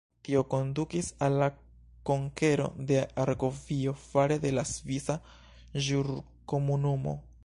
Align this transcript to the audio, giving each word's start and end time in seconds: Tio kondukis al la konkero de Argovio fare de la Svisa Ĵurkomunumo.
Tio 0.27 0.39
kondukis 0.51 1.09
al 1.25 1.35
la 1.41 1.49
konkero 2.11 2.65
de 2.91 2.97
Argovio 3.25 3.95
fare 4.05 4.39
de 4.47 4.55
la 4.59 4.67
Svisa 4.73 5.19
Ĵurkomunumo. 5.89 7.19